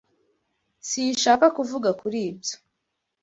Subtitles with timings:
[0.89, 2.55] Sinshaka kuvuga kuri ibyo.